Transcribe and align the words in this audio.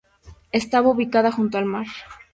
Está 0.51 0.81
ubicada 0.81 1.31
junto 1.31 1.59
al 1.59 1.65
mar. 1.65 1.85